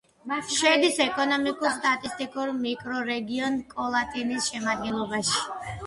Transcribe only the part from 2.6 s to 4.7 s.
მიკრორეგიონ კოლატინის